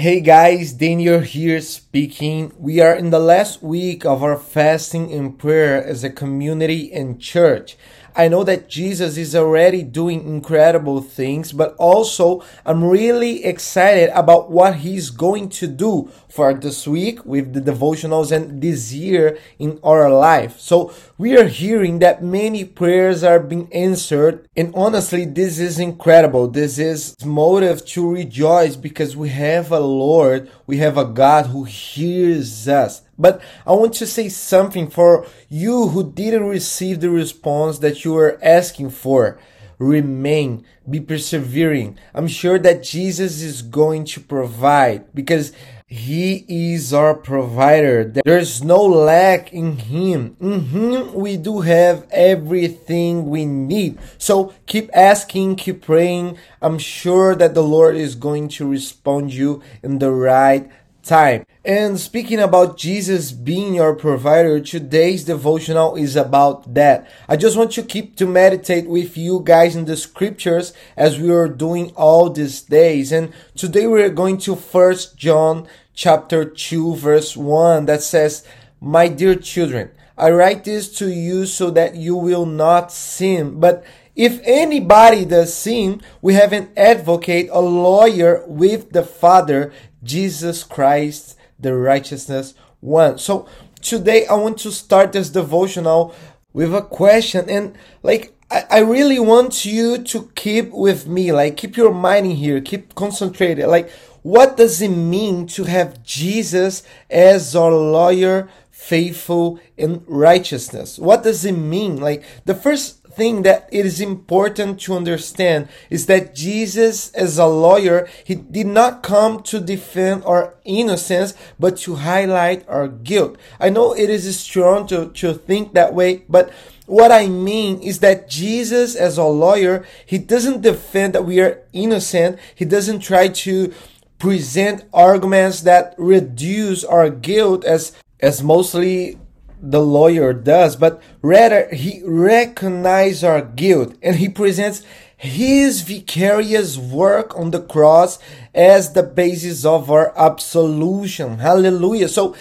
[0.00, 2.54] Hey guys, Daniel here speaking.
[2.58, 7.20] We are in the last week of our fasting and prayer as a community and
[7.20, 7.76] church.
[8.20, 14.50] I know that Jesus is already doing incredible things, but also I'm really excited about
[14.50, 19.80] what he's going to do for this week with the devotionals and this year in
[19.82, 20.60] our life.
[20.60, 24.46] So we are hearing that many prayers are being answered.
[24.54, 26.46] And honestly, this is incredible.
[26.46, 31.64] This is motive to rejoice because we have a Lord, we have a God who
[31.64, 33.00] hears us.
[33.20, 38.14] But I want to say something for you who didn't receive the response that you
[38.14, 39.38] were asking for.
[39.78, 41.98] Remain, be persevering.
[42.14, 45.52] I'm sure that Jesus is going to provide because
[45.92, 48.04] he is our provider.
[48.24, 50.36] There's no lack in Him.
[50.38, 53.98] In Him, we do have everything we need.
[54.16, 56.38] So keep asking, keep praying.
[56.62, 60.70] I'm sure that the Lord is going to respond you in the right
[61.02, 61.44] time.
[61.64, 67.08] And speaking about Jesus being your provider, today's devotional is about that.
[67.28, 71.30] I just want to keep to meditate with you guys in the scriptures as we
[71.30, 73.12] are doing all these days.
[73.12, 78.46] And today we're going to first John chapter 2 verse 1 that says,
[78.80, 83.60] My dear children, I write this to you so that you will not sin.
[83.60, 83.84] But
[84.16, 89.72] if anybody does sin, we have an advocate, a lawyer with the Father,
[90.02, 93.18] Jesus Christ the righteousness one.
[93.18, 93.46] So
[93.80, 96.14] today I want to start this devotional
[96.52, 101.56] with a question and like I, I really want you to keep with me, like
[101.56, 103.66] keep your mind in here, keep concentrated.
[103.66, 103.90] Like
[104.22, 108.48] what does it mean to have Jesus as our lawyer,
[108.80, 110.98] faithful in righteousness?
[110.98, 112.00] What does it mean?
[112.00, 117.46] Like the first thing that it is important to understand is that Jesus, as a
[117.46, 123.36] lawyer, he did not come to defend our innocence, but to highlight our guilt.
[123.60, 126.50] I know it is strong to, to think that way, but
[126.86, 131.62] what I mean is that Jesus, as a lawyer, he doesn't defend that we are
[131.72, 132.38] innocent.
[132.54, 133.74] He doesn't try to
[134.18, 139.18] present arguments that reduce our guilt as as mostly
[139.62, 144.82] the lawyer does, but rather he recognizes our guilt and he presents
[145.16, 148.18] his vicarious work on the cross
[148.54, 151.38] as the basis of our absolution.
[151.38, 152.08] Hallelujah.
[152.08, 152.34] So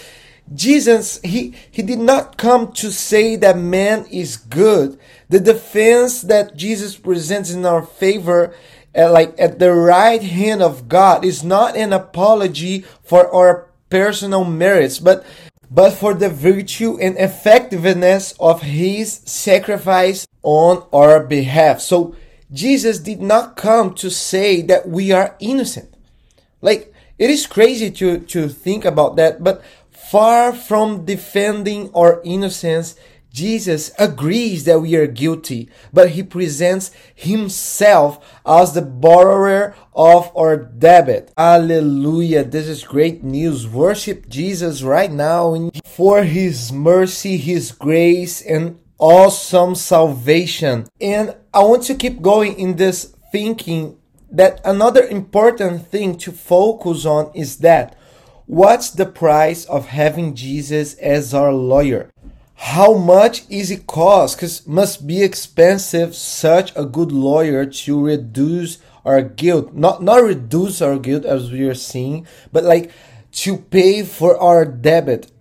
[0.54, 4.98] Jesus, he, he did not come to say that man is good.
[5.28, 8.56] The defense that Jesus presents in our favor
[8.96, 14.46] uh, like at the right hand of God is not an apology for our personal
[14.46, 15.26] merits, but
[15.72, 21.80] but for the virtue and effectiveness of his sacrifice on our behalf.
[21.82, 22.16] So
[22.52, 25.94] Jesus did not come to say that we are innocent.
[26.62, 32.96] Like it is crazy to, to think about that, but far from defending our innocence,
[33.40, 40.58] Jesus agrees that we are guilty, but he presents himself as the borrower of our
[40.58, 41.32] debit.
[41.38, 42.44] Hallelujah.
[42.44, 43.66] This is great news.
[43.66, 50.90] Worship Jesus right now for his mercy, his grace, and awesome salvation.
[51.00, 53.98] And I want to keep going in this thinking
[54.30, 57.96] that another important thing to focus on is that
[58.48, 62.12] what's the price of having Jesus as our lawyer?
[62.62, 64.36] How much is it cost?
[64.36, 66.14] Because must be expensive.
[66.14, 69.74] Such a good lawyer to reduce our guilt.
[69.74, 72.92] Not not reduce our guilt as we are seeing but like
[73.44, 75.32] to pay for our debit.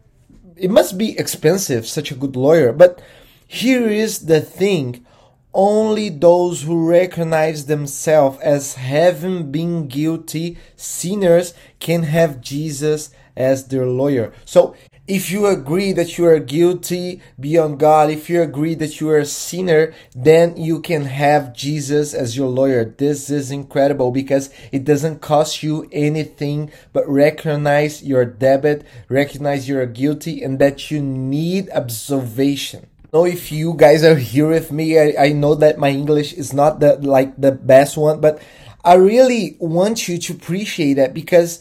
[0.57, 2.73] It must be expensive such a good lawyer.
[2.73, 3.03] But
[3.49, 5.05] here is the thing.
[5.53, 13.87] Only those who recognize themselves as having been guilty sinners can have Jesus as their
[13.87, 14.33] lawyer.
[14.45, 14.77] So
[15.09, 19.19] if you agree that you are guilty beyond God, if you agree that you are
[19.19, 22.85] a sinner, then you can have Jesus as your lawyer.
[22.85, 29.87] This is incredible because it doesn't cost you anything but recognize your debit, recognize you're
[29.87, 32.87] guilty, and that you need absolvation.
[33.13, 34.99] know if you guys are here with me.
[34.99, 38.43] I, I know that my English is not the like the best one, but
[38.85, 41.61] I really want you to appreciate that because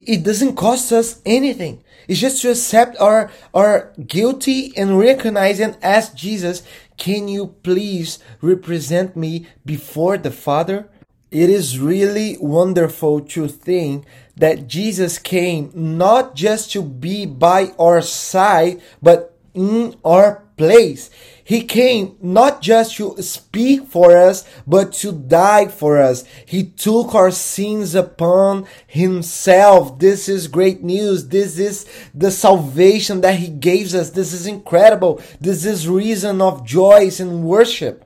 [0.00, 1.84] it doesn't cost us anything.
[2.08, 6.62] It's just to accept our, our guilty and recognize and ask Jesus,
[6.96, 10.88] can you please represent me before the Father?
[11.30, 14.04] It is really wonderful to think
[14.36, 21.10] that Jesus came not just to be by our side, but in our place.
[21.50, 26.22] He came not just to speak for us, but to die for us.
[26.46, 29.98] He took our sins upon himself.
[29.98, 31.26] This is great news.
[31.26, 34.10] This is the salvation that he gave us.
[34.10, 35.20] This is incredible.
[35.40, 38.04] This is reason of joy and worship.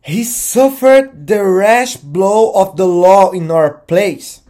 [0.00, 4.40] He suffered the rash blow of the law in our place.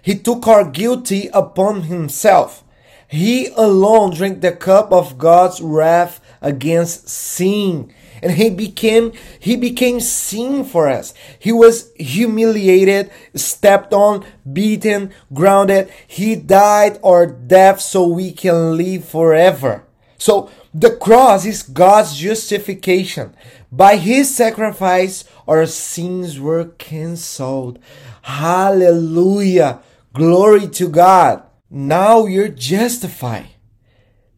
[0.00, 2.62] He took our guilty upon himself.
[3.10, 7.92] He alone drank the cup of God's wrath against sin.
[8.22, 11.12] And he became he became sin for us.
[11.36, 15.90] He was humiliated, stepped on, beaten, grounded.
[16.06, 19.82] He died our death so we can live forever.
[20.16, 23.34] So the cross is God's justification.
[23.72, 27.80] By his sacrifice, our sins were cancelled.
[28.22, 29.80] Hallelujah.
[30.12, 31.42] Glory to God.
[31.70, 33.50] Now you're justified.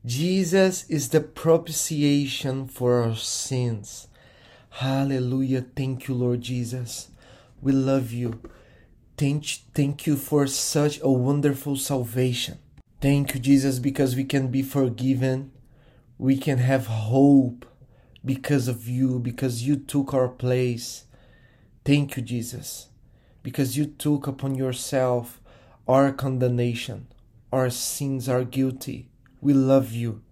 [0.04, 4.08] Jesus is the propitiation for our sins.
[4.70, 5.64] Hallelujah.
[5.74, 7.08] Thank you, Lord Jesus.
[7.60, 8.40] We love you.
[9.16, 12.58] Thank, thank you for such a wonderful salvation.
[13.00, 15.52] Thank you, Jesus, because we can be forgiven
[16.22, 17.66] we can have hope
[18.24, 21.06] because of you, because you took our place.
[21.84, 22.90] Thank you, Jesus,
[23.42, 25.40] because you took upon yourself
[25.88, 27.08] our condemnation,
[27.52, 29.08] our sins, are guilty.
[29.40, 30.22] We love you.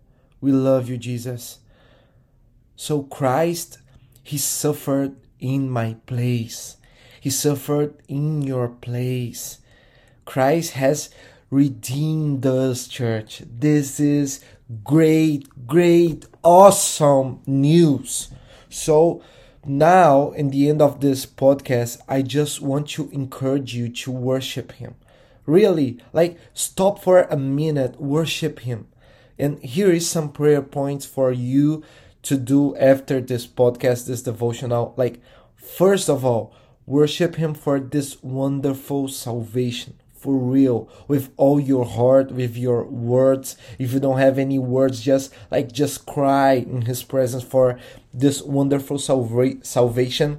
[0.41, 1.59] We love you, Jesus.
[2.77, 3.79] So, Christ,
[4.23, 6.77] He suffered in my place.
[7.21, 9.59] He suffered in your place.
[10.25, 11.11] Christ has
[11.51, 13.43] redeemed us, church.
[13.47, 14.43] This is
[14.85, 18.31] great, great, awesome news.
[18.69, 19.23] So,
[19.67, 24.73] now, in the end of this podcast, I just want to encourage you to worship
[24.73, 24.95] Him.
[25.51, 28.87] Really, like, stop for a minute, worship Him.
[29.37, 31.83] And here is some prayer points for you
[32.23, 34.95] to do after this podcast, this devotional.
[34.97, 35.21] Like,
[35.57, 36.55] first of all,
[36.87, 43.57] worship Him for this wonderful salvation for real with all your heart with your words
[43.79, 47.79] if you don't have any words just like just cry in his presence for
[48.13, 50.39] this wonderful salva- salvation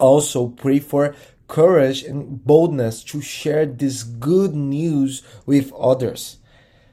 [0.00, 1.14] also pray for
[1.48, 6.38] courage and boldness to share this good news with others.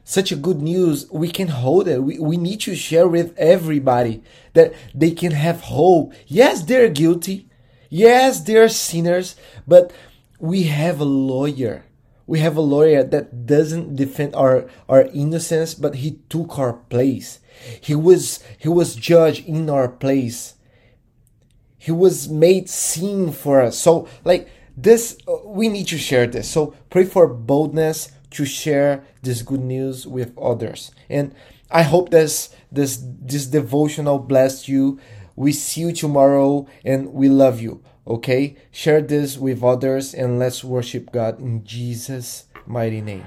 [0.04, 2.02] Such a good news we can hold it.
[2.02, 4.22] We, we need to share with everybody
[4.52, 6.12] that they can have hope.
[6.26, 7.48] Yes they're guilty.
[7.88, 9.36] Yes they're sinners
[9.66, 9.92] but
[10.38, 11.86] we have a lawyer.
[12.26, 17.40] We have a lawyer that doesn't defend our our innocence but he took our place.
[17.80, 20.53] He was he was judged in our place
[21.84, 26.48] he was made seen for us so like this uh, we need to share this
[26.48, 31.34] so pray for boldness to share this good news with others and
[31.70, 34.98] i hope this this this devotional blessed you
[35.36, 38.56] we see you tomorrow and we love you Okay?
[38.70, 43.26] Share this with others and let's worship God in Jesus' mighty name.